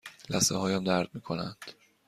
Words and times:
لثه 0.31 0.55
هایم 0.61 0.83
درد 0.83 1.09
می 1.15 1.21
کنند. 1.21 1.55